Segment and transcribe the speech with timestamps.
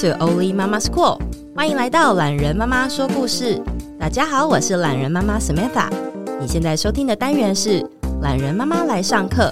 [0.00, 1.18] to Oli Mama School，
[1.54, 3.58] 欢迎来到懒人妈妈说故事。
[3.98, 5.88] 大家好，我是懒人妈妈 Samantha。
[6.38, 7.82] 你现在收听的单元是
[8.20, 9.50] 懒人妈妈来上课，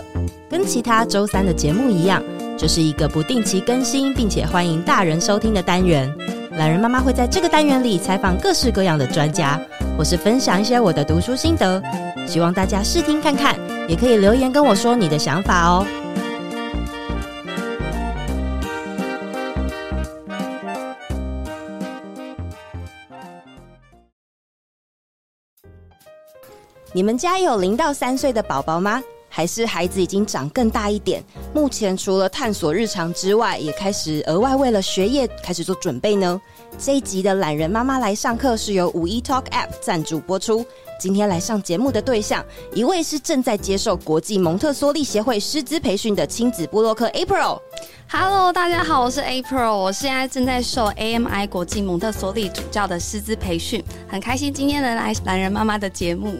[0.51, 2.23] 跟其他周三的节目一样，
[2.59, 6.15] 这是一个不定期更新，并且欢迎大人收听的单元。
[6.59, 9.59] 懒人妈妈会在这个单元里采访各式各样的专家，
[9.97, 11.83] 或是分享一些我的读书心得，
[12.27, 13.57] 希望大家试听看看，
[13.89, 15.87] 也可以留言跟我说你的想法哦。
[26.97, 29.03] 你们家有零到三岁的宝宝吗？
[29.29, 31.21] 还是孩子已经长更大一点？
[31.53, 36.41] 目前除了探索日常之外，也开始额外为了学业开始做准备呢？
[36.79, 40.65] 这一集的懒人妈妈来上课是由五一 Talk App 赞助播出。
[41.01, 47.59] 今天来上节目的对象，一位是正在接受国际蒙特梭利协会师资培训的亲子部落客 April。
[48.09, 56.37] Hello，大家好，我是 April，我现在正在受 AMI 国际蒙特梭利主教的师资培训，很开心今天能来懒人妈妈的节目。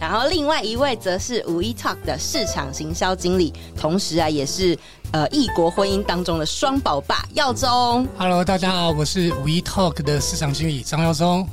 [0.00, 4.78] 然后另外一位则是五一 Talk 的市场行销经理，同时啊也是
[5.10, 8.06] 呃异国婚姻当中的双宝爸耀宗。
[8.16, 11.46] Hello，大家好，我是五一 Talk 的市场经理张耀宗。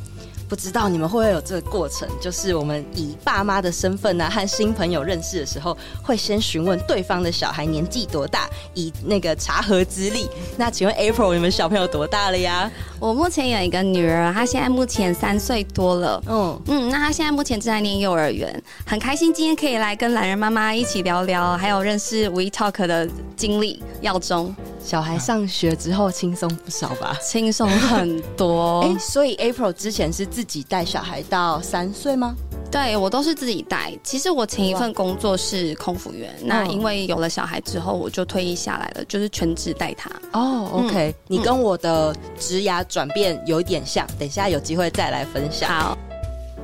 [0.47, 10.27] 不知道你们会不会有这个过程，就是我们以爸妈的身份呢、啊，和新朋友认识的时候，会先询问对方的小孩年纪多大，以那个查核资历。
[10.57, 12.69] 那请问 April，你们小朋友多大了呀？
[12.99, 16.21] 我目前有一个女儿，她现在目前三岁多了。
[16.27, 24.55] 嗯嗯，那她现在目前正在念幼儿园，很开心今天可以来跟懒人妈妈一起聊聊，还有认识 We Talk 的经历耀宗。
[24.83, 27.17] 小孩上学之后轻松不少吧？
[27.19, 28.81] 轻松很多。
[28.81, 32.35] 哎、欸，所以 April 之前是自己带小孩到三岁吗？
[32.69, 33.97] 对，我都是自己带。
[34.03, 40.11] 其实我前一份工作是空服员，那因为有了小孩之后，我就退役下来了，就是全职带他。
[40.33, 45.69] 哦，OK，嗯，你跟我的职涯转变有一点像，等一下有机会再来分享。
[45.69, 45.97] 好，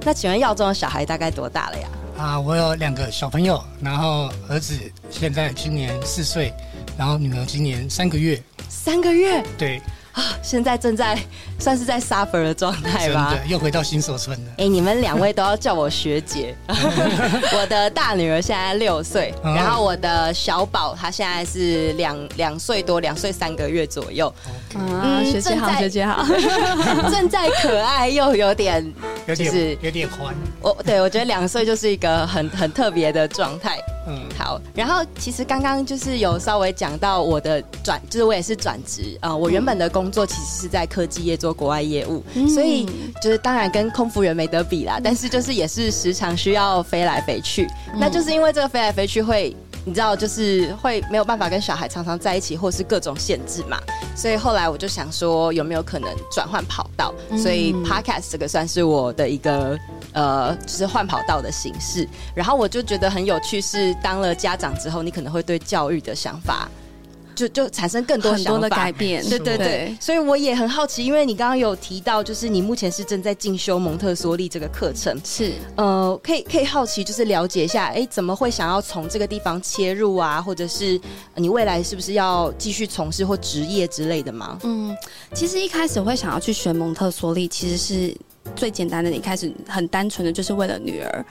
[0.03, 1.87] 那请问耀中的小孩大概多大了呀？
[2.17, 4.77] 啊，我有两个小朋友，然后儿子
[5.09, 6.53] 现在今年四岁。
[6.97, 9.81] 然后女儿今年三个月，三个月，对
[10.13, 11.17] 啊，现在正在
[11.57, 14.51] 算是在 suffer 的状态吧，对，又回到新手村了。
[14.57, 16.53] 哎，你们两位都要叫我学姐。
[16.67, 24.33] 我的大女儿现在六岁，然后我的小宝她现在是两两岁多，两岁三个月左右。
[24.75, 26.25] 嗯，学姐好，学姐好，
[27.09, 28.93] 正在 可爱又有点，
[29.25, 30.35] 就是有点欢。
[30.61, 33.77] 我对我觉得两岁就是一个很很特别的状态。
[34.07, 34.59] 嗯，好。
[34.73, 39.35] 然后其实刚刚就是有稍微讲到我的转，就是我也是转职啊。
[39.35, 42.85] 我原本的工作其实是在科技业做国外业务，嗯、所以
[43.21, 44.99] 就是当然跟空服员没得比啦。
[45.03, 53.79] 但是就是也是时常需要飞来飞去，嗯、那就是因为这个飞来飞去会，你知道，就是会没有办法跟小孩常常在一起，或是各种限制嘛。
[54.15, 57.13] 所以后来我就想说，有没有可能转换跑道？
[57.29, 59.77] 嗯、所以 Podcast 这个算是我的一个。
[60.13, 66.69] 呃，就是换跑道的形式，然后我就觉得很有趣，是当了家长之后，你可能会对教育的想法
[67.33, 69.23] 就就产生更多很多的改变。
[69.27, 80.41] 对对对，对，所以我也很好奇，因为你刚刚有提到，就是你目前是正在进修蒙特梭利这个课程，是呃，可以可以好奇，就是了解一下，哎，怎么会想要从这个地方切入啊？
[80.41, 80.99] 或者是
[81.35, 84.59] 你未来是不是要继续从事或职业之类的吗？
[84.63, 84.95] 嗯，
[85.33, 88.15] 其实一开始会想要去学蒙特梭利，其实是。
[88.55, 91.25] 最简单的，一开始很单纯的就是为了女儿，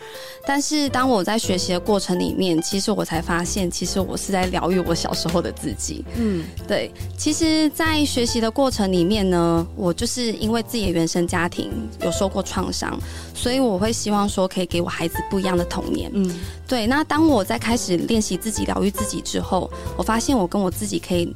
[0.46, 6.04] 但是当我在学习的过程里面，其实我才发现，其实我是在疗愈我小时候的自己。
[6.16, 6.90] 嗯，对。
[7.16, 11.70] 其实，在学习的过程里面呢，我就是因为自己的原生家庭
[12.02, 12.98] 有受过创伤，
[13.34, 16.10] 所以我会希望说，可以给我孩子不一样的童年。
[16.14, 16.32] 嗯，
[16.66, 16.86] 对。
[16.86, 21.34] 那当我在开始练习自己疗愈自己之后，我发现我跟我自己可以。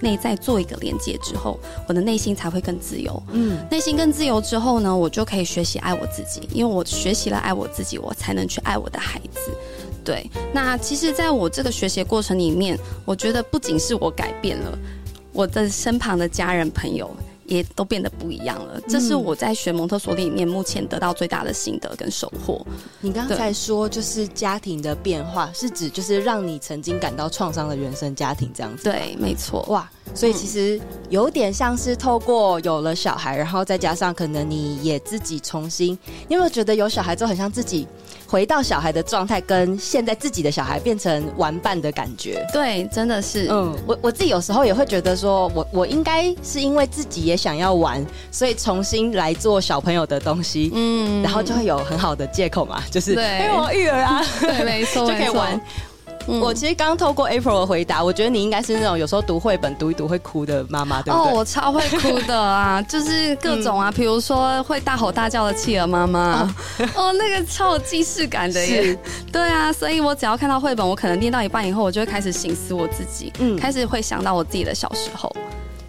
[0.00, 1.58] 内在做一个连接之后，
[1.88, 3.22] 我的内心才会更自由。
[3.32, 9.50] 嗯，内心更自由之后呢，我就可以学习爱我自己，因为我学习了爱我自己，我才能去爱我的孩子。
[10.04, 14.78] 对，那其实，在我这个学习过程里面，我觉得不仅是我改变了，
[15.32, 17.10] 我的身旁的家人朋友。
[17.48, 22.66] 也都变得不一样了，这是我在学蒙特梭利里面目前得到最大的心得跟收获。
[23.00, 28.82] 你刚才说就是家庭的变化，是指就是让你曾经感到创伤的原生家庭这样子？
[28.82, 29.64] 对，没错。
[29.68, 35.96] 哇，所以其实有点像是透过有了小孩，然后再加上可能你也自己重新，
[36.28, 37.86] 你有没有觉得有小孩之后很像自己
[38.26, 42.44] 回到小孩的状态，跟现在自己的小孩变成玩伴的感觉？
[42.52, 43.46] 对，真的是。
[43.50, 47.36] 嗯，我我自己有时候也会觉得说，我我应该是因为自己也。
[47.36, 55.60] 想要玩，所以重新来做小朋友的东西，嗯，然后就会有很好的借口嘛，就是因为我育儿啊，对，没错， 就可以玩。
[56.28, 61.32] 嗯、我其实刚刚透过 April 的回答，我觉得你应该是那种有时候读绘本读一读会哭的妈妈，对不对？
[61.32, 66.54] 哦，我超会哭的啊， 就是各种啊，比、嗯、如说会大吼大叫的企鹅妈妈，哦，
[66.96, 68.82] 哦，那个超有既视感的耶。
[68.82, 68.98] 是。
[69.32, 75.30] 对啊，所以我只要看到绘本，我可能念到一半以后，我就会开始醒思我自己，嗯，开始会想到我自己的小时候。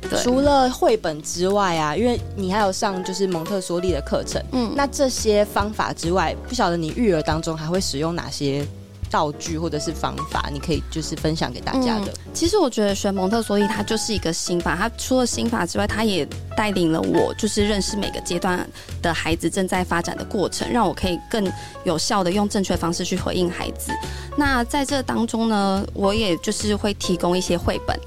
[0.10, 0.20] 对。
[0.22, 8.66] 除了绘本之外啊，因为你还有上就是蒙特梭利的课程，嗯，那这些方法之外，不晓得你育儿当中还会使用哪些
[9.10, 10.50] 道具或者是方法？
[10.52, 12.08] 你可以就是分享给大家的。
[12.08, 18.68] 嗯、其实我觉得学蒙特梭利它就是一个心法，它除了心法之外，它也带领了我，就是认识每个阶段
[19.02, 21.52] 的孩子正在发展的过程，让我可以更
[21.84, 23.92] 有效的用正确的方式去回应孩子。
[24.38, 28.00] 那在这当中呢，我也就是会提供一些绘本。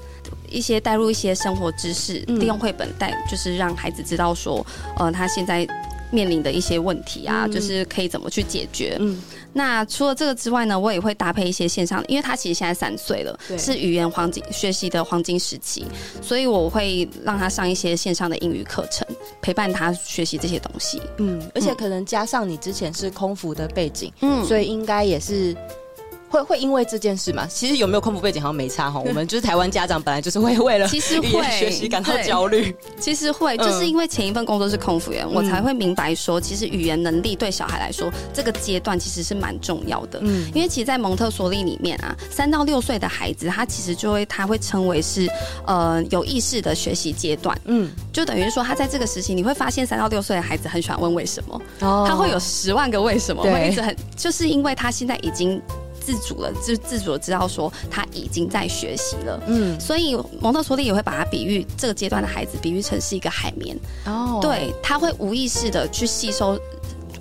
[0.49, 4.65] 一些带入一些生活知识，嗯、利用绘本带，就是让孩子知道说，
[4.97, 5.65] 呃，他现在
[6.11, 8.97] 面临的一些问题啊，嗯、就是可以怎么去解决。
[8.99, 9.17] 嗯，
[9.53, 15.85] 那除了这个之外呢，我也会搭配一些线上，因为他其实现在三岁了，是语言黄金学习的黄金时期，
[16.21, 19.07] 所以我会让他上一些线上的英语课程，
[19.41, 21.01] 陪伴他学习这些东西。
[21.17, 25.55] 嗯，而且可能加上你之前是空服的背景，嗯，所以应该也是。
[26.31, 27.45] 会会因为这件事吗？
[27.47, 28.99] 其实有没有空腹背景好像没差哈。
[29.01, 32.73] 我们就是台湾家长本来就是会为了其实会学习感到焦虑。
[32.97, 40.19] 其实会，就是因为前一份工作是空服员，嗯、我才会明白说，其实语言能力对小孩来说，这个阶段其实是蛮重要的。
[40.21, 45.27] 嗯，因为其实，在蒙特梭利里面啊，三到六岁的孩子，他其实就会他会称为是
[45.65, 47.59] 呃有意识的学习阶段。
[47.65, 55.61] 嗯，就等于说他在这个时期，你会发现三到六岁的孩子很喜欢问为什么，哦、他会有十万个为什么，对会一直很，就是因为他现在已经。
[56.11, 66.59] 自主了，就自主的知道说他已经在学习了，嗯，所以蒙特梭利也会把它比喻这个阶段的孩子，比喻成是一个海绵，哦，对，他会无意识的去吸收。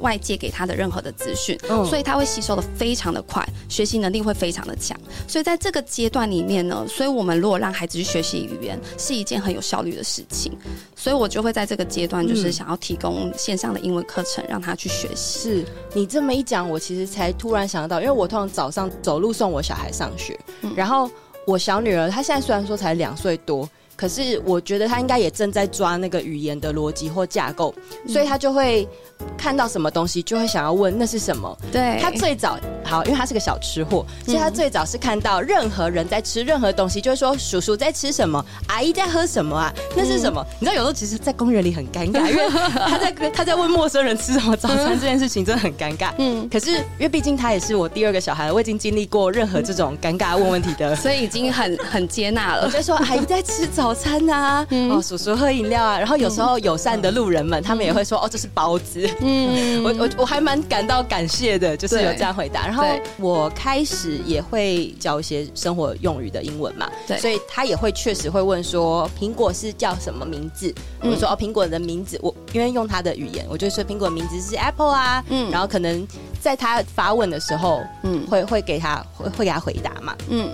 [0.01, 4.99] 外界给他的任何的资讯，嗯、所以他会吸收的非常的快，学习能力会非常的强。
[5.29, 10.53] 所以在这个阶段里面呢，所以我们如果让孩子去学习语言，是一件很有效率的事情。
[10.97, 15.41] 所以我就会在这个阶段，就是想要提供线上的英文课程，让他去学习。
[15.41, 15.65] 是
[15.95, 21.11] 你这么一讲，我其实才突然想到，因为我通常早上走路送我小孩上学，嗯、然后
[21.47, 23.69] 我小女儿她现在虽然说才两岁多。
[24.01, 27.75] 可是我觉得他应该也正在抓那个语言的逻辑或架构，
[28.09, 28.89] 所以他就会
[29.37, 31.55] 看到什么东西就会想要问那是什么。
[31.71, 39.71] 对，他最早好，因为他是个小吃货，所以他最早是看到任何人在吃任何东西，就会说叔叔在吃什么，阿姨在喝什么啊？
[39.95, 40.43] 那是什么？
[40.59, 42.49] 你知道有时候其实，在公园里很尴尬，因为
[42.89, 46.11] 他在他在问陌生人吃什么早餐这件事情真的很尴尬。
[46.17, 52.65] 嗯，可是因为毕竟他也是我第二个小孩，我已经经历过任何这种尴尬问问题的，所以已经很很接纳了。
[52.65, 53.90] 我就说阿姨在吃早。
[53.91, 59.05] 早餐呐、啊，嗯、哦，叔叔喝饮料啊，然后有时候友善的路人们，嗯、他们也会说，哦，这是包子。
[59.21, 62.69] 嗯， 我我我还蛮感到感谢的，就是有这样回答。
[62.69, 62.85] 然后
[63.19, 70.73] 我开始也会教一些生活用语的英文嘛，对，所以他也会确实会问说，苹果是叫什么名字？
[71.01, 76.07] 嗯、我说哦，苹果的名字，我因为用他的语言，我就说苹果的名字是 Apple 啊，嗯，然后可能
[76.41, 80.49] 在他发问的时候，嗯，会会给他会会给他回答嘛，嗯。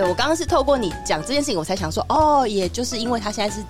[0.00, 3.62] 对，我刚刚是透过你讲这件事情，我才想说，哦，也就是因为他现在是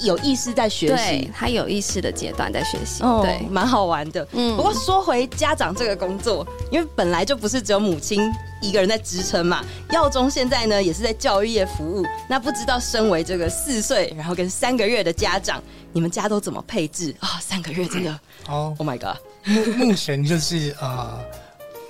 [0.00, 4.26] 有意识在学习，他有意识的阶段在学习，哦、对，蛮好玩的。
[4.32, 12.02] 嗯，不过说回家长这个工作，因为本来就不是只有母亲一个人在支撑嘛，耀宗现在呢也是在教育业服务。
[12.30, 15.62] 那不知道身为这个四岁然后跟三个月的家长，
[15.92, 17.30] 你们家都怎么配置啊、哦？
[17.42, 21.20] 三个月真的，哦，Oh my god，目目前就是呃。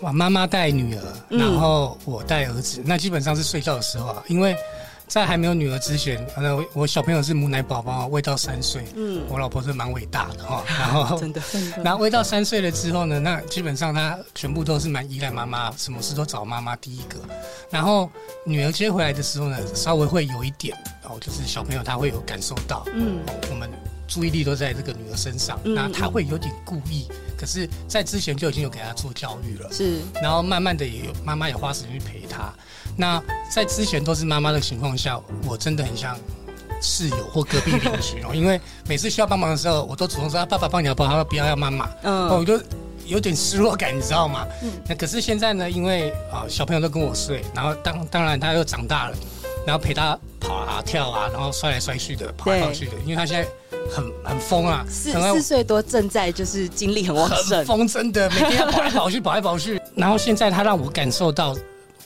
[0.05, 2.81] 我妈妈带女儿，然后我带儿子。
[2.81, 4.55] 嗯、那基本上是睡觉的时候啊，因为
[5.09, 8.85] 在还没有女儿之前，呃我小朋友是母奶宝宝，喂到三岁。
[8.95, 10.63] 嗯，我老婆是蛮伟大的哈。
[10.79, 11.83] 然后真的，真的。
[11.83, 17.17] 然后喂到三岁了之后呢，那基本上她全部都是蛮依赖妈妈，什么事都找妈妈第一个。
[17.71, 18.11] 然后
[18.45, 23.21] 女儿接回来的时候呢，稍微会有一点哦，就是小朋友他会有感受到，嗯，
[23.51, 23.71] 我们
[24.07, 27.07] 注意力都在这个女儿身上，嗯、那他会有点故意。
[27.37, 29.99] 可是，在之前就已经有给他做教育了，是。
[30.23, 32.53] 然后慢慢的也有妈妈也花时间去陪他。
[32.97, 36.17] 那在之前都是妈妈的情况下，我真的很像
[36.81, 38.59] 室友或隔壁邻居哦， 因为
[38.89, 42.59] 每次需要帮忙的时候，我都主动说：“爸爸帮你要帮，他说不要要妈妈。”嗯，我就
[43.05, 44.47] 有点失落感，你知道吗？
[44.63, 44.71] 嗯。
[44.89, 49.17] 那可是现在呢，因为啊小朋友都跟我睡，然后当当然他又长大了，
[49.66, 53.49] 然后陪他跑啊跳啊，然后摔来摔去的，跑来跑去的，因为他现在。
[53.90, 54.83] 很很疯啊！
[54.88, 59.78] 四四岁多正在就是精力很旺盛，疯真的每天要跑来跑去，跑来跑去。
[59.94, 61.54] 然后现在他让我感受到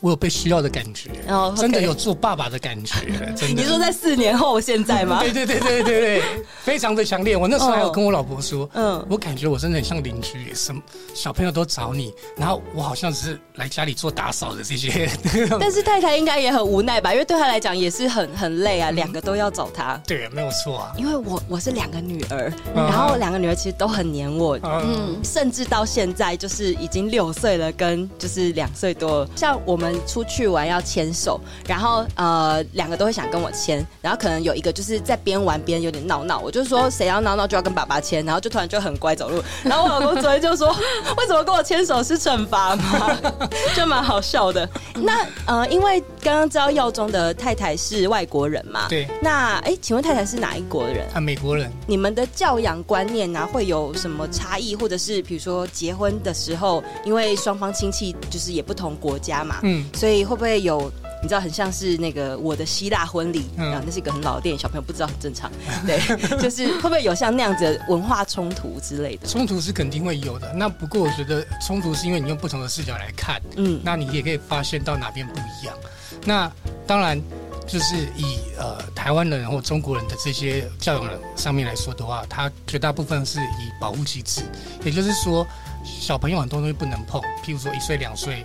[0.01, 1.11] 我有被需要的感觉，
[1.57, 2.95] 真的有做爸爸的感觉，
[3.35, 3.63] 真的。
[3.63, 5.21] 你说在四年后现在吗？
[5.21, 6.23] 对对对对对对，
[6.63, 7.37] 非常的强烈。
[7.37, 10.81] 我那时候还有跟我老婆说，嗯，我感觉我真的很像邻居，什么
[11.15, 15.11] 小朋友都找你，然后我好像只是来家里做打扫的这些。
[15.59, 17.13] 但是太太应该也很无奈吧？
[17.13, 20.01] 因为对她来讲也是很很累啊，两个都要找她。
[20.07, 20.93] 对，没有错啊。
[20.97, 29.88] 因为我我是两个女儿，然后两个女儿其实都很黏我，嗯，甚至到现在就是已经六岁了，跟就是两岁多了，像我们。
[30.07, 40.69] 出去玩要牵手，然后呃两个都会想跟我牵，然后可能有一个就是在边玩边有点闹闹，我就说谁要闹闹就要跟爸爸牵，然后就突然就很乖走路，然后我老公昨天就说
[41.19, 43.17] 为什么跟我牵手是惩罚吗？
[43.77, 44.69] 就蛮好笑的。
[44.97, 51.09] 那呃因为刚刚知道耀宗的太太是外国人嘛，对，那哎请问太太是哪一国的人？
[51.15, 51.73] 啊美国人。
[51.87, 59.89] 你们的教养观念呢、啊、会有什么差异，或者是比如说结婚的时候，因为双方亲戚就是也不同国家嘛，嗯。
[59.95, 60.93] 所以会不会有
[61.23, 63.83] 你知道很像是那个我的希腊婚礼啊？
[63.83, 65.51] 那是一个很老的电影，小朋友不知道很正常。
[65.87, 65.99] 对，
[66.37, 69.27] 就是会不会有像那样子的文化冲突之类的？
[69.27, 70.53] 冲突是肯定会有的。
[70.53, 75.75] 那不过我觉得冲突是因为你用不同的视角来看，嗯，那你也可以发现到哪边不一样。
[76.25, 76.51] 那
[76.87, 77.21] 当然
[77.67, 84.43] 就是以呃台湾人或中国人的这些教养人上面来说的话，他绝大部分是以保护机制，
[84.85, 85.47] 也就是说
[85.85, 88.45] 小朋友很多东西不能碰，譬如说一岁两岁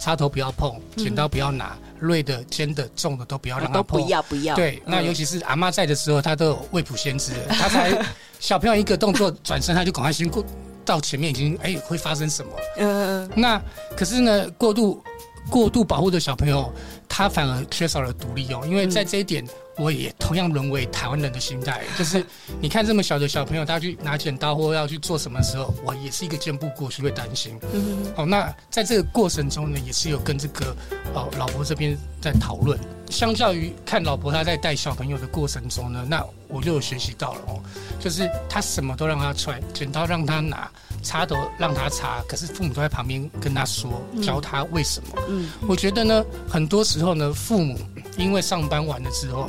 [0.00, 3.98] 插头不要碰，剪刀不要拿，锐的、尖的、重的都不要让他碰。
[3.98, 4.54] 都不要，不要。
[4.54, 7.98] 对，那尤其是阿妈在的时候，他都有未卜先知，他才
[8.38, 10.44] 小朋友一个动作转身，他就赶快先过
[10.84, 12.52] 到前面，已经哎会发生什么？
[12.78, 13.30] 嗯。
[13.34, 13.60] 那
[13.96, 15.02] 可是呢，过度
[15.50, 16.72] 过度保护的小朋友，
[17.08, 19.46] 他反而缺少了独立哦，因为在这一点。
[19.76, 22.24] 我也同样沦为台湾人的心态， 就是
[22.60, 27.58] 你看这么小的小朋友，他去拿剪刀或要去做什么时候，我也是一个箭步过去会担心。
[27.72, 30.66] 嗯，好，那在这个过程中呢，也是有跟这个
[31.12, 32.78] 哦老婆这边在讨论。
[33.10, 37.60] 相较于看老婆她在带小朋友的过程中呢，那我就有学习到了哦，
[37.98, 40.70] 就是他什么都让他踹，剪刀让他拿，
[41.04, 45.22] 插头让他插，可是父母都在旁边跟他说，教他为什么。
[45.28, 47.78] 嗯，我觉得呢，很多时候呢，父母
[48.16, 49.48] 因为上班完了之后。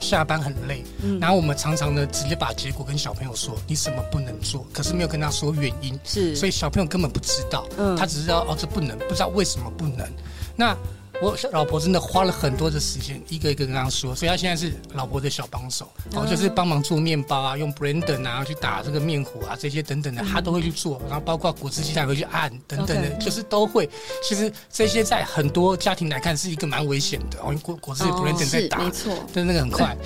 [0.00, 10.06] 下班很累，嗯，然后我们常常呢直接把结果跟小朋友说，你什么不能做，可是没有跟他说原因，是，所以小朋友根本不知道，嗯，他只知道哦这不能，不知道为什么不能，
[10.54, 10.76] 那。
[11.22, 21.00] 我老婆真的花了很多的时间，一个一个跟他说，所以他现在是老婆的小帮手，哦，就是帮忙做面包啊，用 blender 啊去打这个面糊啊，这些等等的，他都会去做。
[21.08, 23.88] 然后包括果汁机，他也会去按等等的，就是都会。
[24.22, 29.96] 其实这些在很多家庭来看是一个蛮危险的，哦，果果汁 blender 在打，没错，但是那个很快。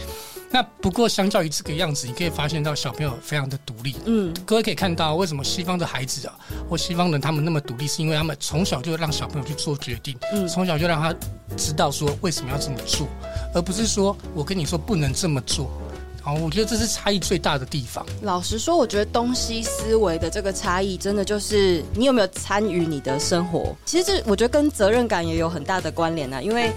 [0.50, 3.95] 那不过，相较于这个样子，你可以发现到小朋友非常的独立。
[4.07, 6.35] 嗯，各位可以看到，为什么西方的孩子啊，
[6.71, 11.14] 或西方人他们那么独立，是因为他们从小就让小朋友去做决定，嗯，从小就让他
[11.55, 13.07] 知道说为什么要这么做，
[13.55, 15.71] 而不是说我跟你说不能这么做。
[16.23, 18.05] 好，我觉得这是差异最大的地方。
[18.23, 23.76] 老实说，我觉得东西思维的这个差异，真的就是你有没有参与你的生活。
[23.85, 26.73] 其实这我觉得跟责任感也有很大的关联啊，因为。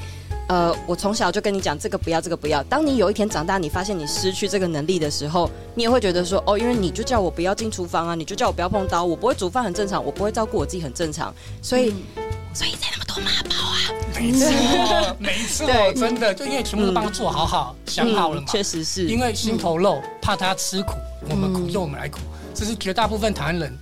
[0.51, 2.61] 呃，我从小就跟你讲这个不要，这个不要。
[2.63, 13.77] 当你有一天长大，你发现你失去这个能力的时候，你也会觉得说，哦，因为你就叫我不要进厨房啊，你就叫我不要碰刀，我不会煮饭很正常，我不会照顾我自己很正常，所以，嗯、所以才那么多妈宝啊。
[14.13, 18.47] 没错，没错，真的，就因为全部都帮他做好好，嗯、想好了嘛。
[18.49, 20.95] 确、嗯、实是，因为心头肉，嗯、怕他吃苦，
[21.29, 22.19] 我们苦就我们来苦，
[22.53, 23.73] 这是绝大部分台湾人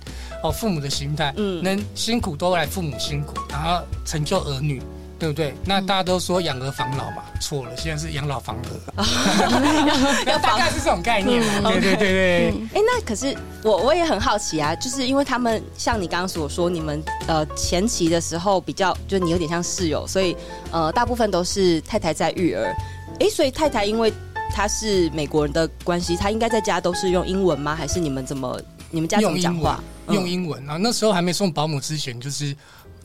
[0.44, 1.34] 哦父母的心态。
[1.36, 4.80] 嗯，能辛苦都来父母辛苦，然后成就儿女。
[5.20, 5.54] 对不对？
[5.66, 12.48] 那大家都说养儿防老嘛，错了，现在是养老防儿， 要大概是这种概念对对对对。
[12.48, 20.34] 哎、嗯，那可是我我也很好奇啊，就是因为他们像你刚刚所说，你们呃前期的时候比较，就你有点像室友，所以
[20.72, 22.74] 呃大部分都是太太在育儿。
[23.20, 24.10] 哎，所以太太因为
[24.50, 27.76] 她是美国人的关系，她应该在家都是用英文吗？
[27.76, 28.58] 还是你们怎么
[28.90, 29.84] 你们家怎么讲话？
[30.08, 32.56] 用英文啊，那时候还没送保姆之前就是。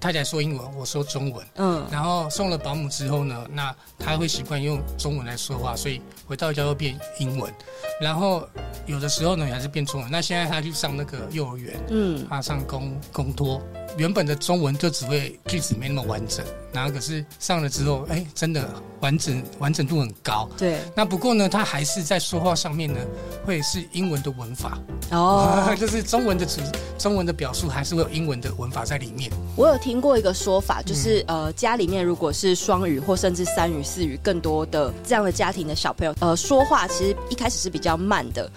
[0.06, 1.44] 太太说英文，我说中文。
[1.56, 7.52] 嗯，然后送了保姆之后呢，那他会习惯用中文来说话，所以回到家又变英文。
[8.00, 8.48] 然后
[8.86, 10.12] 有的时候呢，还是变中文。
[10.12, 13.60] 那现在他去上那个幼儿园，嗯，他上公公托。
[13.98, 18.70] 原本的中文就只会句子没那么完整，然后可是上了之后，哎，真的
[19.00, 20.50] 完整完整度很高。
[20.58, 20.82] 对。
[20.94, 23.00] 那不过呢，他还是在说话上面呢，
[23.46, 24.78] 会是英文的文法
[25.12, 26.60] 哦， 就是中文的词，
[26.98, 29.32] 中文的表述还是会有英文的文法在里面。
[29.56, 38.50] 我有听过一个说法，就是、嗯、呃，家里面如果是双语或甚至三语四语更多的这样的家庭的小朋友，呃，说话其实一开始是比较慢的。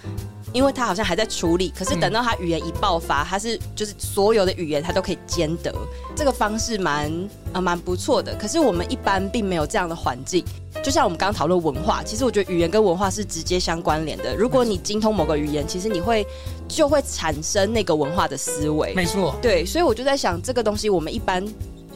[0.51, 5.71] 因为他好像还在处理，可是等到他语言一爆发，他是就是所有的语言他都可以兼得，
[6.15, 7.11] 这个方式蛮
[7.53, 8.33] 呃蛮不错的。
[8.33, 10.43] 可是我们一般并没有这样的环境，
[10.83, 14.35] 就像我们刚刚讨论文化，其实我觉得语言跟文化是直接相关联的。
[14.35, 16.25] 如果你精通某个语言，其实你会
[16.67, 18.93] 就会产生那个文化的思维。
[18.93, 21.45] 没错，对，所以我就在想，这个东西我们一般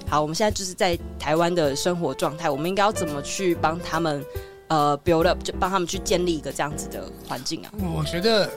[0.08, 4.24] 好，我们现在就是在台湾的生活状态，我们应该要怎么去帮他们？
[4.70, 7.72] 呃，build up 就帮他们去建立一个这样子的环境啊。
[7.96, 8.50] 我觉得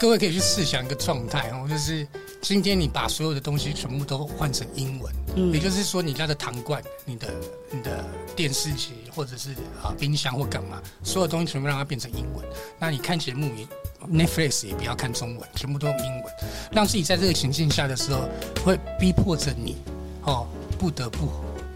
[0.00, 2.06] 各位可以去试想一个状态哦，就是
[2.46, 7.34] 今天你把所有的东西全部都换成英文，嗯，也就是说你家的糖罐、你的、
[7.72, 8.04] 你的
[8.36, 9.50] 电视机或者是
[9.82, 12.46] 啊冰箱或干嘛，所有东西全部让它变成英文。
[12.78, 13.66] 那你看节目也
[14.06, 16.24] Netflix 也不要看中文，全部都用英文，
[16.70, 18.28] 让自己在这个情境下的时候，
[18.64, 19.78] 会逼迫着你
[20.22, 20.46] 哦，
[20.78, 21.28] 不得不。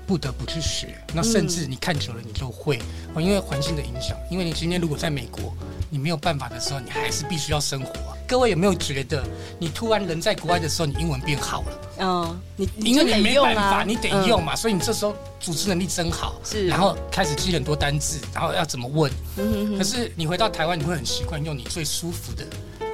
[0.06, 2.80] 不得不去学，那甚至你看久了，你就会
[3.14, 4.16] 哦，因为环境的影响。
[4.28, 5.54] 因为你今天如果在美国，
[5.88, 8.09] 你没有办法的时候，你还是必须要生活啊。
[8.30, 9.24] 各位有没有觉得，
[9.58, 11.80] 你突然人在国外的时候，你英文变好了？
[11.98, 16.40] 嗯，你因为你没办法，你得用嘛，所以你这时候组织能力真好。
[16.44, 19.10] 是，然后开始记很多单字，然后要怎么问？
[19.76, 22.44] 可是你回到台湾，你会很习惯用你最舒服的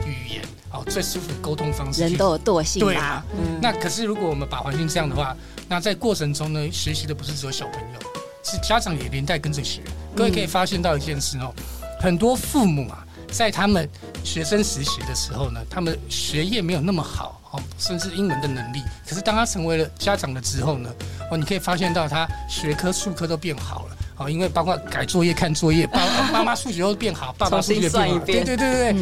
[0.07, 2.01] 语言，哦，最舒服的沟通方式。
[2.01, 3.23] 人都有惰性，对啊。
[3.61, 5.37] 那可是如果我们把环境这样的话。
[5.69, 8.01] 那在过程中呢，学习的不是只有小朋友，
[8.43, 9.83] 是家长也连带跟着学。
[10.15, 11.53] 各位可以发现到一件事哦，
[12.01, 13.89] 很多父母啊，在他们
[14.25, 18.83] 学生实习的时候呢，他们学业没有那么好哦，甚至英文的能力。
[19.09, 20.91] 可是当他成为了家长了之后呢，
[21.31, 26.01] 哦，你可以发现到他学科、数科都变好了哦，因为包括改作业、看作业，爸
[26.33, 28.97] 妈妈数学都变好，爸爸数学变好，对对对对对，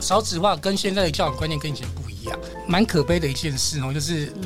[0.00, 4.32] 少子化跟现在的教养观念跟以前不一样，蛮可悲的一件事哦，就是。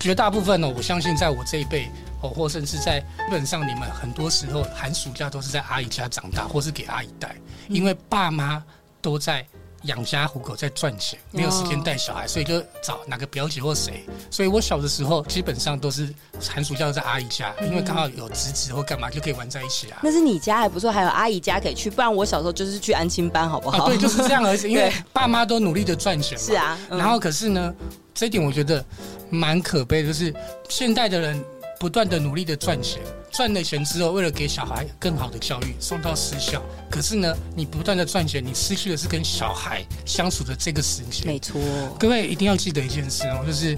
[0.00, 1.88] 绝大部分呢，我相信在我这一辈
[2.24, 7.36] 哦，或甚至在基本上，你们很多时候寒暑假都是在阿姨家长大，或是给阿姨带，
[7.68, 8.64] 因为爸妈
[9.02, 9.46] 都在
[9.82, 14.06] 养家糊口，在赚钱，没有时间带小孩，所以就找哪个表姐或谁。
[14.30, 16.08] 所以我小的时候基本上都是
[16.40, 19.98] 寒暑假都在阿姨家，因为刚好有侄子或干嘛就可以玩在一起啊。
[20.02, 23.84] 那是你家还不错，还有阿姨家可以去，不然我小时候就是去安亲班，好不好？
[23.84, 24.62] 啊，对，就是这样而已。
[24.62, 26.44] 因为爸妈都努力的赚钱嘛。
[26.46, 27.74] 是啊，然后可是呢，
[28.14, 28.82] 这一点我觉得。
[29.30, 30.32] 蛮可悲的，就是
[30.68, 31.42] 现代的人
[31.84, 36.62] 不断的努力的赚钱，赚了钱之后，为了给小孩更好的教育，送到私校。
[36.90, 41.26] 可是呢，你不断的赚钱，你失去的是跟小孩相处的这个时间。
[41.26, 41.60] 没错，
[42.00, 43.76] 各位一定要记得一件事哦，就是。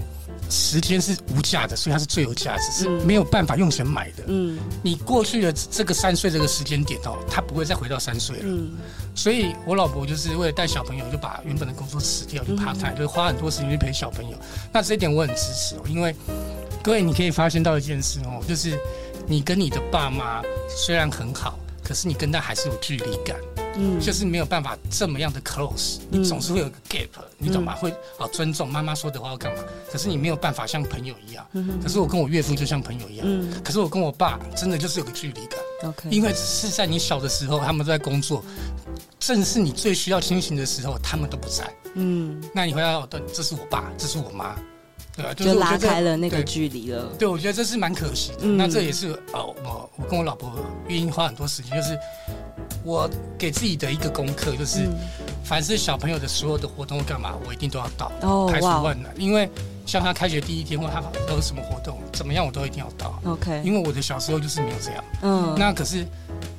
[0.49, 4.23] 时间是无价的，所以它是最有价值，是没有办法用钱买的。
[4.27, 8.43] 嗯，你过去的这个三岁这个时间点哦，他不会再回到三岁了。
[8.45, 8.71] 嗯，
[9.13, 14.37] 所以我老婆就是为了带小朋友，就把原本的工作辞掉，就 part time，就花很多时间去陪小朋友。
[14.71, 16.15] 那这一点我很支持哦，因为
[16.87, 18.79] 各位你可以发现到一件事哦，就是
[19.27, 23.35] 你跟你的爸妈虽然很好，可是你跟他还是有距离感。
[23.75, 27.75] 嗯，就是没有办法这么样的 close，你总是会有个 gap，你懂吗？
[27.75, 29.63] 会啊尊重妈妈说的话要干嘛？
[29.91, 31.45] 可是你没有办法像朋友一样。
[31.83, 33.27] 可是我跟我岳父就像朋友一样。
[33.65, 35.59] 可是我跟我爸真的就是有个距离感。
[35.83, 38.41] OK，因为是在你小的时候，他们都在工作，
[39.19, 41.69] 正是你最需要亲情的时候，他们都不在。
[41.95, 44.55] 嗯，那你会要对，这是我爸，这是我妈，
[45.17, 45.33] 对啊？
[45.33, 47.03] 就拉开了那个距离了。
[47.19, 48.45] 对，我觉得这是蛮可惜的。
[48.45, 50.49] 那这也是哦，我我跟我老婆
[50.87, 51.97] 愿意花很多时间，就是。
[52.83, 54.87] 我给自己的一个功课就是，
[55.43, 58.09] 凡是小朋友的所有的活动干嘛，我一定都要到，
[58.47, 59.11] 排除万难。
[59.17, 59.49] 因为
[59.87, 63.19] 像他开学第一天或他都有什么活动，怎么样我都一定要到。
[63.23, 65.03] OK，因为我的小时候就是没有这样。
[65.21, 66.05] 嗯，那可是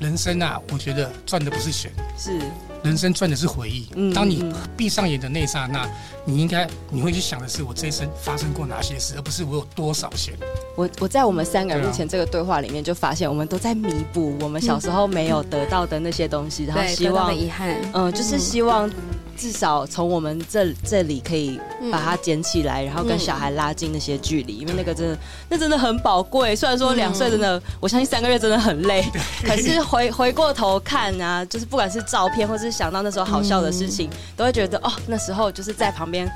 [0.01, 2.41] 人生啊，我觉得赚的不是钱，是。
[2.85, 3.89] 人生赚的是回忆。
[4.15, 5.85] 当你闭上眼的那一刹那，
[6.25, 10.33] 你应该你会去想的是我这一生发生过哪些事，而不是我有多少钱。
[10.77, 18.89] 我我在我们三个人目前这个对话里面就发现，我们都在弥补我们小时候没有得到的那些东西，然后希望遗憾，嗯，就是希望。
[19.37, 21.61] 至少从我们这这里可以
[21.93, 26.55] 把它捡起来，然后跟小孩拉近那些距离，因为那个真的，那真的很宝贵。
[26.55, 29.05] 虽然说两岁真的，我相信三个月真的很累，
[29.45, 36.31] 可是回回过头看啊，就是不管是照片，或是想到那时候好笑的事情，都会觉得哦，那时候就是在旁边，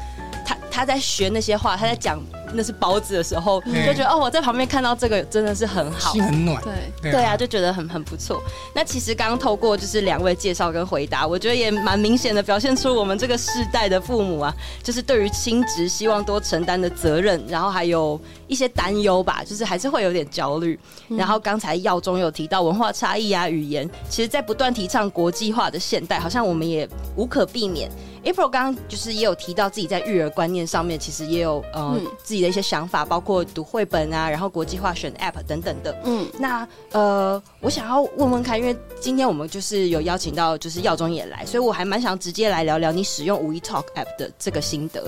[0.44, 2.20] 他他在学那些话，他在讲。
[2.54, 6.62] 那是包子的时候，就觉得哦，我在旁边看到这个真的是很好，心很暖。
[6.62, 8.42] 对对啊，就觉得很很不错。
[8.74, 20.78] 那其实刚刚透过就是两位介绍跟回答，我觉得也蛮明显的表现出我们这个世代的父母啊，就是对于亲职希望多承担的责任，然后还有一些担忧吧，就是还是会有点焦虑。
[21.08, 27.90] 然后刚才耀中有提到文化差异啊，语言，其实在不断提倡国际化的现代，好像我们也无可避免。
[28.24, 35.96] April 刚刚就是也有提到自己在育儿观念上面，其实也有呃、嗯、自己的一些想法，包括读绘本啊，然后国际化选 App 等等的。
[36.04, 45.04] 嗯，那呃，我想要问问看，因为今天我们就是有邀请到就是耀中也来，所以我还蛮想直接来聊聊你使用五一 Talk App 的这个心得。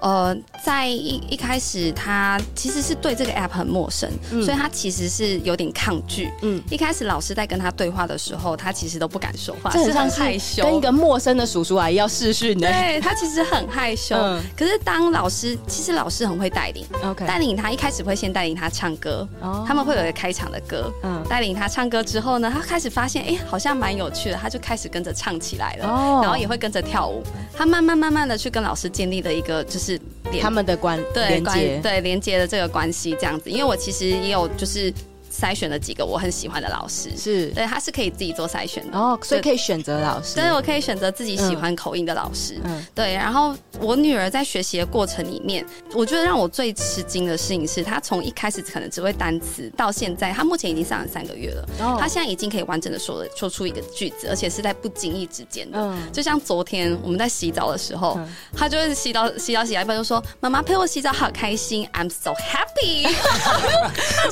[0.00, 6.30] 呃，在一一开始，他其实是对这个 App 很陌生，嗯、所以他其实是有点抗拒。
[6.42, 12.70] 嗯，一开始老师在跟他对话的时候，他其实都不敢说话，是很害羞，跟一个陌生的叔叔阿姨要试训的。
[12.70, 14.14] 对，他其实很害羞。
[14.14, 16.84] 嗯、可是当老师，其实老师很会带领。
[17.02, 20.92] OK，带领他一开始会先带领他唱歌，哦、他们会有一个开场的歌。
[21.02, 25.86] 嗯，带领他唱歌之后呢，他开始发现，哎、欸，好像蛮有趣的，他就开始跟着唱起来了。
[25.86, 27.22] 哦，然后也会跟着跳舞。
[27.54, 30.00] 他慢慢慢慢的去跟老师建立了一个就是
[30.40, 33.50] 他们的关对连接对连接的这个关系这样子。
[33.50, 34.92] 因为我其实也有就是。
[35.38, 40.36] 筛选了几个我很喜欢的老师，是对，他是可以自己做筛选的哦，所以可以选择老师。
[40.36, 42.58] 对，我可以选择自己喜欢口音的老师。
[42.64, 43.14] 嗯，对。
[43.14, 55.78] 然后我女儿在学习的过程里面，我觉得让我最吃惊的事情是，她从一开始可能只会单词，到现在她目前已经上了三个月了，哦她现在已经可以完整的说了说出一个句子，而且是在不经意之间的。
[55.78, 58.18] 嗯，就像昨天我们在洗澡的时候，
[58.56, 63.06] 她就会洗澡洗澡洗到一半就说：“妈妈陪我洗澡好开心，I'm so happy。”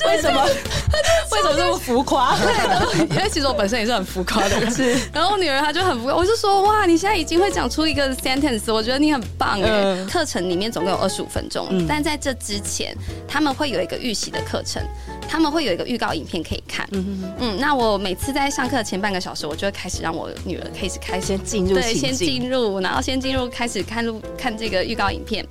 [0.07, 0.47] 为什么？
[1.31, 2.37] 为什么这么浮夸？
[2.39, 4.71] 对，因为其实我本身也是很浮夸的人。
[4.71, 9.69] 是，然后我女儿她就很浮夸，我就说哇，你现在已经会讲出一个 sentence，我觉得你很棒哎。
[9.69, 12.95] 嗯、课程里面总共有二十五分钟，嗯、但在这之前，
[13.27, 14.81] 他们会有一个预习的课程，
[15.27, 16.87] 他们会有一个预告影片可以看。
[16.91, 17.57] 嗯。
[17.59, 25.45] 那我每次在上课的前半个小时，我就会开始让我女儿开始开始进入，对，先进入，然后先进入，开始看录看这个预告影片。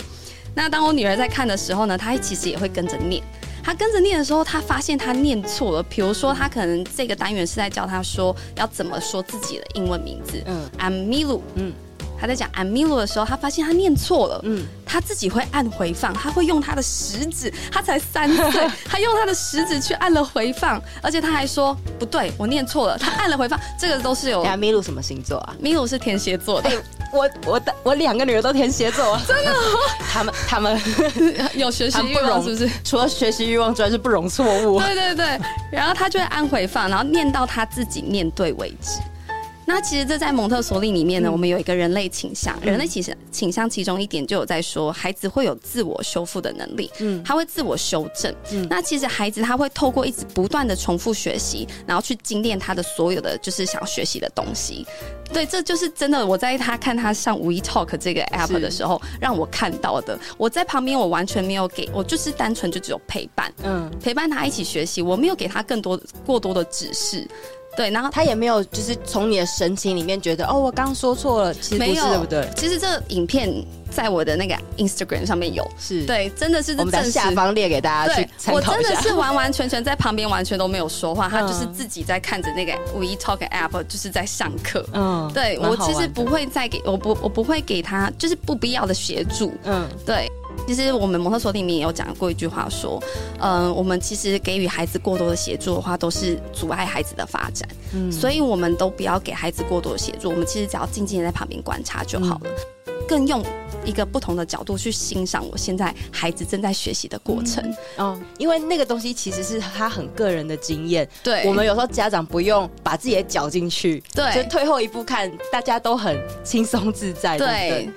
[0.54, 3.22] 那当我女儿在看的时候呢，她其实也会跟着念。
[3.64, 5.82] 他跟着念的时候，他发现他念错了。
[5.84, 10.42] 比如说，他可能这个单元是在教他说要怎么说自己的英文名字。
[10.44, 11.40] 嗯，I'm Milu。
[11.54, 11.72] 嗯，
[12.20, 14.40] 他在讲 I'm Milu 的时候，他发现他念错了。
[14.44, 17.50] 嗯，他自己会按回放，他会用他的食指。
[17.72, 22.98] 他才三岁，他用他的食指去按了回放，而且他还说不对，我念错了。
[22.98, 24.42] 他按了回放，这个都是有。
[24.42, 26.68] 哎，Milu 什么星座啊？Milu 是天蝎座的。
[26.68, 26.78] 欸
[27.14, 29.52] 我我的我两个女儿都天蝎座，真的，
[30.12, 30.80] 他们他 们
[31.54, 32.68] 有学习欲望是不是？
[32.84, 34.80] 除了学习欲望之外，是不容错误。
[34.80, 38.98] 对对对，然后他就会按回放，然后念到他自己念对为止。
[39.66, 48.34] 那其实这在蒙特梭利里面呢，嗯、我们有一个人类倾向，人类倾向倾向其中一点就有在说，孩子会有自我修复的能力，嗯，他会自我修正。
[48.52, 54.86] 嗯，那其实孩子他会透过一直不断的重复学习，然后去精炼他的所有的就是想要学习的东西。
[55.32, 56.24] 对，这就是真的。
[56.24, 60.18] 我在他看他上 We Talk 这个 app 的时候，让我看到的。
[60.36, 67.26] 我在旁边，我完全没有给我就是单纯就只有陪伴，嗯，陪伴他一起学习，我没有给他更多过多的指示。
[67.76, 72.48] 对，然后他也没有，就是从你的神情里面觉得，哦，我刚刚说错了，其实不是，对不对？
[72.56, 73.52] 其实这个影片
[73.90, 78.70] 在我的那个 Instagram 上面有，是对，真的是，我们在下方列给大家去参考一下。
[78.72, 84.86] 我真的是完完全全在旁边，完全都没有说话， 他就是自己在看着那个 We Talk App，就是在上课。
[84.92, 89.52] 嗯，对，我其实不会再给我不我不会给他就是不必要的协助。
[89.64, 90.30] 嗯，对。
[90.66, 93.02] 其实我们蒙特梭利里面也有讲过一句话，说，
[93.38, 97.68] 嗯、呃，我们其实给予孩子过多的协助的话，都是阻碍孩子的发展。
[97.92, 102.50] 嗯，所以我们都不要给孩子过多的协助，我们其实只要静静的在旁边观察就好了。
[102.86, 103.44] 嗯、更用
[103.84, 107.62] 一个不同的角度去欣赏我现在孩子正在学习的过程。
[107.98, 111.06] 嗯，哦、因为那个东西其实是他很个人的经验。
[111.22, 117.36] 对，我们有时候家长不用把自己的脚进去，对，就退后一步看，大家都很轻松自在。
[117.36, 117.46] 对。
[117.46, 117.90] 对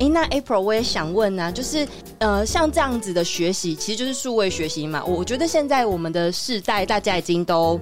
[0.00, 1.86] 哎，那 April，我也想问啊，就是
[2.18, 5.04] 呃，像这样子的学习，其实就是数位学习嘛。
[5.04, 7.78] 我觉得现在我们的世代，大家已经都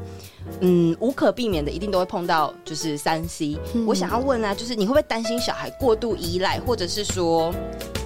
[0.61, 3.57] 嗯无可避免的，一定都会碰到就是三 C。
[3.75, 7.55] 嗯、我想要问啊，就是你会不会担心小孩过度依赖，或者是说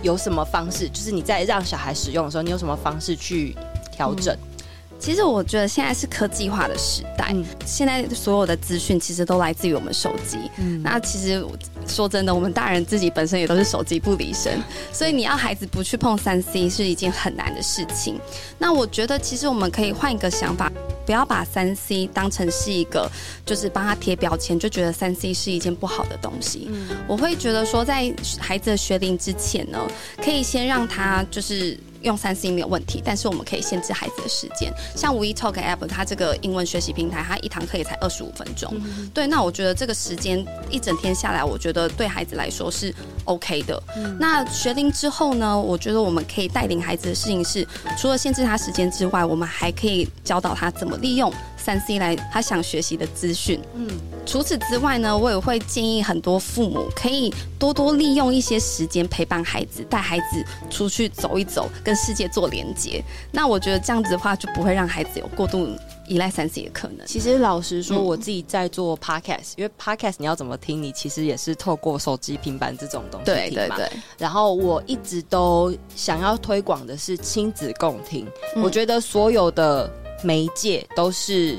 [0.02, 3.56] 有什么方式，就是你在让小孩使用的时候，你有什么方式去
[3.90, 4.34] 调整？
[4.34, 4.53] 嗯
[4.98, 10.38] 其实我觉得现在是科技化的时代，嗯、现在所有的资讯其实都来自于我们手机。
[10.58, 11.44] 嗯，那其实
[11.86, 14.58] 说真的，我们大人自己本身也都是手机不离身，
[14.92, 18.18] 所以你要孩子不去碰三 C 是一件很难的事情。
[18.58, 20.72] 那我觉得其实我们可以换一个想法，
[21.04, 23.10] 不要把三 C 当成是一个
[23.44, 26.68] 就是帮他贴标签，就觉得三 C 是一件不好的东西。
[26.72, 29.78] 嗯，我会觉得说，在孩子的学龄之前呢，
[30.22, 31.78] 可以先让他就是。
[32.04, 34.72] 用三 C 没有问题，但是我们可以限制孩子的时间。
[34.94, 38.72] 像无一 Talk App，它这个英文学习平台，它一堂课也才二十五分钟。
[38.74, 43.82] 嗯、对，那我觉得这个时间一整天下来，我觉得对孩子来说是 OK 的。
[43.96, 45.60] 嗯、那学龄之后呢？
[45.64, 47.66] 我觉得我们可以带领孩子的事情是，
[47.98, 51.32] 除了限制他时间之外，我们还可以教导他怎么利用
[51.64, 53.58] 三 C 来他想学习的资讯。
[53.74, 53.88] 嗯，
[54.26, 63.02] 除此之外呢，我也会建议很多父母可以多多利用一些时间陪伴孩子，带孩子出去走一走，跟世界做连接。
[63.32, 65.68] 那我觉得这样子的话，就不会让孩子有过度
[66.06, 67.06] 依赖三 C 的可能。
[67.06, 73.34] 其实老实说，我自己在做 Podcast，嗯，因为 Podcast 你要怎么听，你其实也是透过手机、平板这种东西听
[73.68, 73.76] 嘛。
[73.76, 73.90] 对对对。
[74.18, 79.90] 然后我一直都想要推广的是亲子共听，嗯，我觉得所有的
[80.24, 81.58] 媒介都是。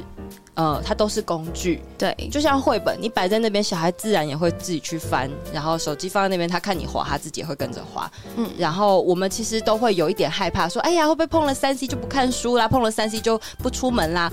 [0.57, 14.31] 呃，它都是工具，对，就像绘本，你摆在那边，小孩自然也会自己去翻，然后手机放在那边，他看你滑，他自己也会跟着滑，嗯，然后我们其实都会有一点害怕，说，哎呀，会不会碰了三 C 就不看书啦，碰了三 C 就不出门啦？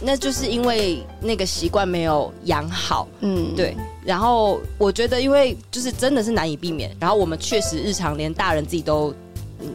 [0.00, 3.76] 那就是因为那个习惯没有养好，嗯，对。
[4.02, 9.14] 然后我觉得，因为就是真的是难以避免，然后我们确实日常连大人自己都。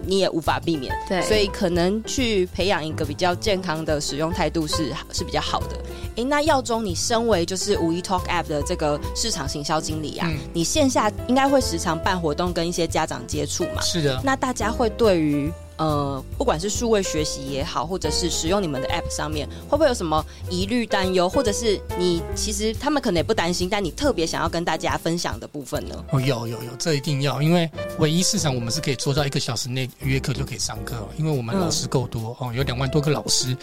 [0.06, 5.78] 你也无法避免，对，所以可能去培养一个比较健康的使用态度是是比较好的。
[6.10, 13.82] 哎、欸，那耀中，你身为就是五一 Talk App 的这个市场行销经理啊，嗯、你线下应该会时常办活动，跟一些家长接触嘛？
[13.82, 14.22] 是的。
[14.24, 26.06] 那大家会对于呃，不管是数位学习也好，或者是使用你们的 App 上面，会不会有什么疑虑、担忧，或者是你其实他们可能也不担心，但你特别想要跟大家分享的部分呢？
[26.12, 33.56] 哦，有有有，这一定要，因为唯一市场我们是可以做到一个小时内约课就可以上课，因为我们老师够多、嗯、哦，有两万多个老师。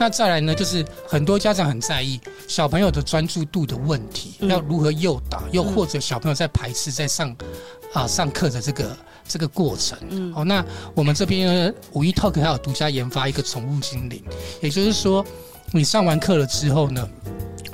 [0.00, 7.36] 那再来呢，就是很多家长很在意小朋友的专注度的问题，嗯、要如何诱导，又或者小朋友在排斥在上
[7.92, 8.96] 啊上课的这个。
[9.28, 10.64] 这个过程，嗯，好，那
[10.94, 14.22] 我们这边五一 Talk 还有独家研发一个宠物精灵，
[14.62, 15.24] 也就是说，
[15.70, 17.06] 你上完课了之后呢，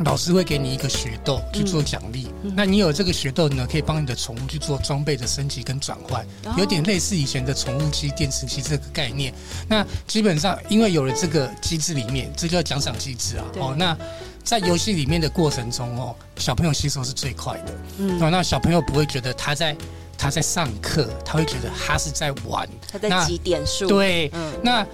[0.00, 6.26] 老师会给你一个学豆去做奖励，嗯、那你有这个学豆呢，可以帮你的宠物去做装备的升级跟转换，
[6.58, 9.32] 有点类似以前的宠物机、电池机这个概念。
[9.68, 13.96] 那基本上，因为有了这个机制里面，这叫奖赏机制啊，哦，那
[14.42, 19.76] 在游戏里面的过程中哦，小朋友吸收是最快的，嗯，哦，那小朋友不会觉得他在。
[20.16, 23.86] 他在上课，他会觉得他是在玩，他在几点数。
[23.86, 24.86] 对，嗯，那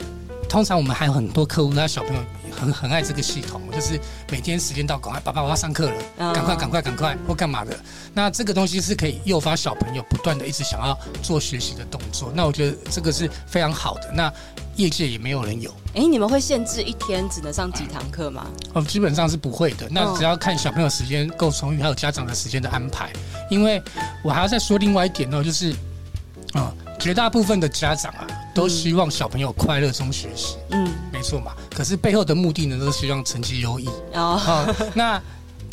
[0.49, 2.23] 通常我们还有很多客户，那小朋友
[2.59, 3.99] 很很爱这个系统，就是
[4.31, 7.79] 每天时间到，赶快爸爸我要上课了，赶快赶快赶快或干嘛的。
[8.13, 12.33] 那这个东西是可以诱发小朋友不断的一直想要做学习的动作。
[12.35, 14.11] 那我觉得这个是非常好的。
[14.13, 14.33] 那
[14.77, 15.71] 业界也没有人有。
[15.95, 18.47] 哎，你们会限制一天只能上几堂课吗？
[18.73, 19.89] 哦，基本上是不会的。
[19.91, 23.13] 那只要看小朋友时间够充裕，还有家长的时间的安排。
[23.51, 23.83] 因为
[24.23, 25.73] 我还要再说另外一点呢，就是
[26.53, 30.57] 啊、嗯，绝大部分的家长啊，都希望小朋友快乐中学习。
[30.71, 31.53] 嗯，没错嘛。
[31.75, 33.89] 可是背后的目的呢，都是希望成绩优异。
[34.15, 34.41] 哦，
[34.79, 35.21] 嗯、那。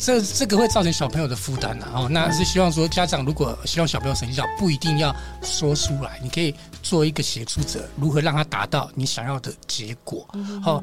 [0.00, 6.54] 这这个会造成小朋友的负担啊哦，那是希望说家长如果希望小朋友成绩好，不一定要说出来，你可以
[6.88, 10.26] 做一个协助者，如何让他达到你想要的结果。
[10.62, 10.82] 好，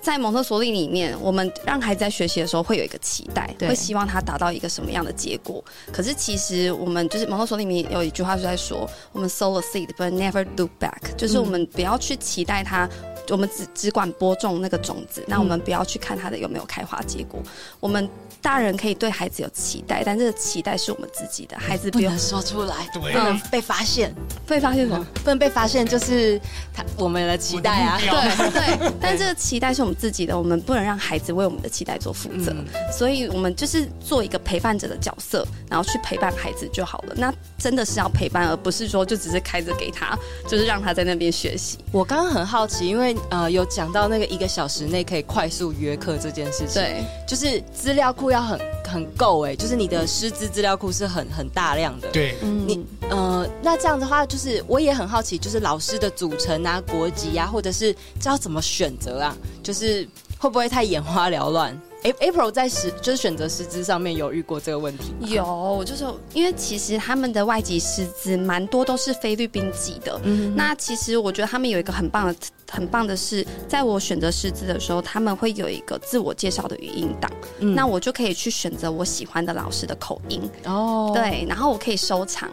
[0.00, 5.64] 在蒙特梭利里面，我们让孩子在学习的时候会有一个期待，会希望他达到一个什么样的结果。
[5.92, 12.88] 可是其实我们就是蒙特梭利里面有一句话就在说，我们 sow a seed but never look back，就是我们不要去期待他。
[13.30, 17.40] 我们只只管播种那个种子，那我们不要去看它的有没有开花结果。
[17.80, 18.08] 我们
[18.40, 24.14] 大人可以对孩子有期待，但这个期待是我们自己的，孩子不能说出来，不能被发现。
[24.46, 25.06] 被发现什么？
[25.22, 26.40] 不能被发现，就是
[26.72, 27.98] 他我们的期待啊。
[28.00, 32.54] 对对， 但这个期待是我们自己的，我们不能让孩子为我们的期待做负责。
[32.96, 37.14] 所以，我们就是做一个陪伴者的角色，然后去陪伴孩子就好了。
[37.16, 40.16] 那真的是要陪伴，而不是说就只是开着给他，
[40.48, 41.76] 就是让他在那边学习。
[41.92, 43.14] 我刚刚很好奇，因为。
[43.30, 60.06] 呃，有讲到那个一个小时内可以快速约课这件事情，对，就是资料库要很很够哎，就是你的师资资料库是很很大量的，对，你呃，那这样的话，就是我也很好奇，就是老师的组成啊、国籍啊，或者是知道怎么选择啊，就是
[60.38, 65.14] 会不会太眼花缭乱？April 在师就是选择师资上面有遇过这个问题？
[65.20, 70.20] 有，就是因为其实他们的外籍师资蛮多都是菲律宾籍的。
[70.24, 72.34] 嗯，那其实我觉得他们有一个很棒的、
[72.70, 77.30] 很棒的是，在我选择师资的时候，他们会有一个自我介绍的语音档。
[77.58, 80.40] 嗯，那我就可以去选择我喜欢的老师的口音。
[80.64, 82.48] 哦，对，然后我可以收藏。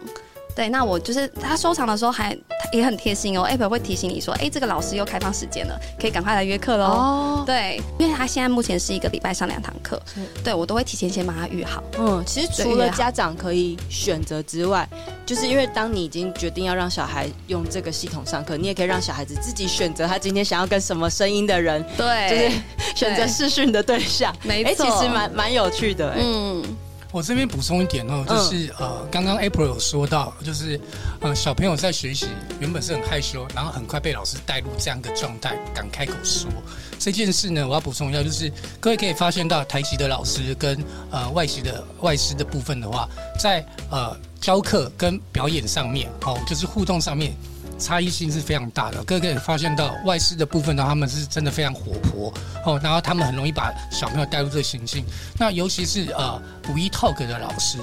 [0.56, 2.36] 对，那我就是他收藏的时候还
[2.72, 6.84] 也很贴心哦，Apple 会提醒你说，哎，这个老师又开放时间了，可以赶快来约课喽。
[6.86, 10.00] 哦，对，因为他现在目前是一个礼拜上两堂课，
[10.42, 11.84] 对我都会提前先把他预好。
[11.98, 14.88] 嗯，其实除了家长可以选择之外，
[15.26, 22.50] 就是因为当你已经决定要让小孩用这个系统上课，你也可以让小孩子自己选择他今天想要跟什么声音的人，对，就是
[22.96, 24.34] 选择视讯的对象。
[24.42, 26.14] 没错，其实蛮蛮有趣的。
[26.16, 26.64] 嗯。
[27.12, 30.78] 我这边补充一点哦，就是、嗯、呃，刚刚 April 有说到，就是
[31.20, 32.26] 呃，小朋友在学习
[32.60, 36.50] 原本是很害羞，然后很快被老师带入这样的状态，敢开口说
[36.98, 37.66] 这件事呢。
[37.66, 47.34] 我要补充一下，就是各位可以发现到台籍的老师跟呃外籍的外师的部分的话，在呃教课跟表演上面，哦，就是互动上面。
[47.78, 52.32] 差异性是非常大的，各位可以发现到外事的部分呢，他们是真的非常活泼
[52.64, 55.04] 哦，然后他们很容易把小朋友带入这个情境。
[55.38, 57.78] 那尤其是呃五一 talk 的老师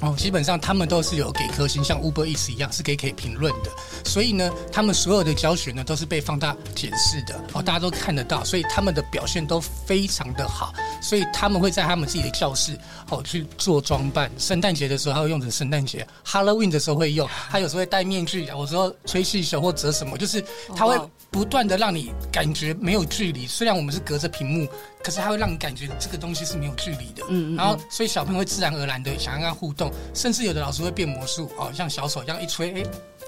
[0.00, 3.70] 哦，基本上他们都是有给颗星，像 Uber Eats 一样是给可以评论的。
[4.04, 10.72] 所以呢，他们所有的教学呢都是被放大检视的哦，大家都看得到，所以他们的表现都非常的好。
[11.00, 12.78] 所以他们会在他们自己的教室
[13.10, 20.44] 哦去做装扮，圣诞节的时候他会用成圣诞节，Halloween 的时候会用，他有时候会戴面具，有时候吹气球或折什么，就是
[20.76, 20.96] 他会
[21.30, 23.46] 不断的让你感觉没有距离。
[23.46, 24.68] 虽然我们是隔着屏幕，
[25.02, 27.22] 可是他会让你感觉这个东西是没有距离的。
[27.28, 32.86] 嗯，然后所以小朋友会自然而然的想要跟他互动，甚至有的老师会变魔术哦，像小丑一样一吹，哎，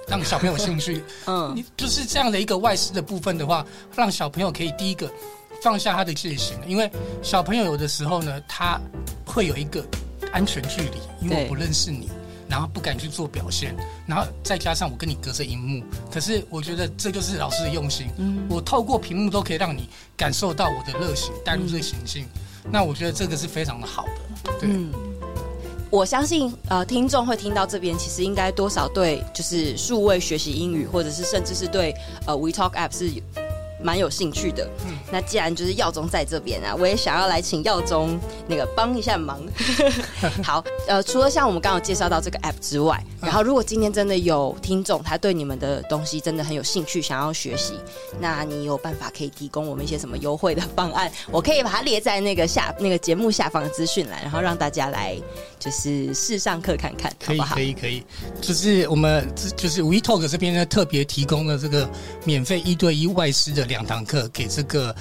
[0.08, 1.02] 让小朋友有兴趣。
[1.26, 3.64] 嗯，你就是这样的一个外师的部分的话，
[3.96, 5.10] 让小朋友可以第一个。
[5.62, 6.90] 放下他的戒心，因为
[7.22, 8.80] 小朋友有的时候呢，他
[9.26, 9.84] 会有一个
[10.32, 12.08] 安全距离，因为我不认识你，
[12.48, 18.08] 然后不敢去做表现，然后再加上我跟你隔着荧幕，可是我觉得这就是老师的用心。
[18.16, 22.26] 嗯，我透过屏幕都可以让你感受到我的热情，带入这个情境，
[22.72, 24.52] 那我觉得这个是非常的好的。
[24.60, 24.90] 对，嗯，
[25.90, 31.94] 我相信呃，听众会听到这边，其实应该多少对就是数位学习英语，或者是甚至是对
[32.26, 33.10] 呃 WeTalk App 是。
[33.82, 39.40] 蛮有兴趣的，嗯，那既然就是耀宗在这边啊，我也想要来请耀宗那个帮一下忙。
[40.44, 47.74] 好，呃，除了像我们刚刚介绍到这个 app 之外，然后如果今天真的有听众，他对你们的东西真的很有兴趣，想要学习，
[48.20, 51.10] 那你有办法可以提供我们一些什么优惠的方案？
[51.30, 55.16] 我可以把它列在那个下那个节目下方的资讯栏，然后让大家来
[55.58, 57.54] 就是试上课看看，可以好不好？
[57.54, 58.04] 可以可以，
[58.42, 61.88] 就是我们就是 WeTalk 这边呢特别提供了这个
[62.24, 63.70] 免费一对一外师的。
[63.70, 64.92] 两堂课给这个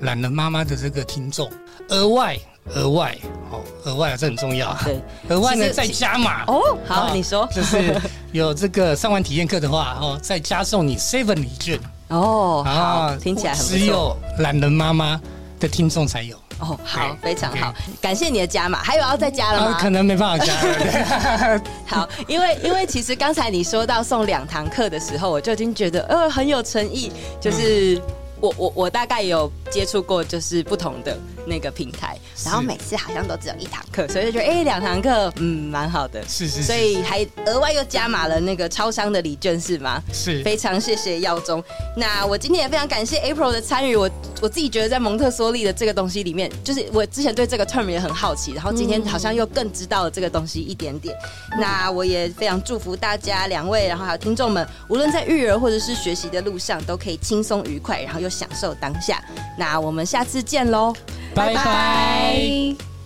[0.00, 1.50] 懒人妈妈的这个听众，
[1.88, 2.36] 额外
[2.74, 3.16] 额外
[3.50, 4.76] 哦，额外啊，这很重要。
[4.84, 6.78] 对，额外呢再加码哦。
[6.86, 12.62] 好，你说，就是有这个上完体验课的话哦，再加送你 seven 礼券哦。
[12.64, 13.78] 好，听起来很不错。
[13.78, 15.20] 只有懒人妈妈
[15.58, 16.78] 的听众才有哦。
[16.84, 18.82] 好，非常好，感谢你的加码。
[18.82, 19.78] 还有要再加了吗？
[19.80, 21.60] 可能没办法加。
[21.86, 28.00] 好，因为因为其实刚才你说到送两堂课的时候，我就已经觉得呃很有诚意，就是。
[28.40, 40.02] 我我我大概有接触过，就是不同的那个平台，然后每次好像都只有一堂课，所以就觉得哎，两堂课嗯蛮好的，是是，是，所以还额外又加码了那个超商的礼券是吗？
[40.12, 41.62] 是，非常谢谢耀宗。
[41.96, 44.08] 那我今天也非常感谢 April 的参与，我
[44.40, 51.16] 我自己觉得在蒙特梭利的这个东西里面，就是我之前对这个 term 也很好奇，然后今天好像又更知道了这个东西一点点。
[51.52, 59.22] 嗯、那我也非常祝福大家两位，然后还有听众们，无论在育儿或者是学习的路上，都可以轻松愉快，然后又享受当下。
[59.56, 60.94] 那我们下次见喽，
[61.34, 62.97] 拜拜。